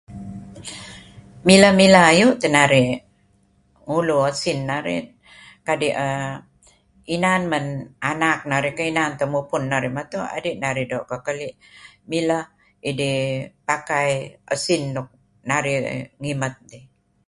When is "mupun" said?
9.35-9.61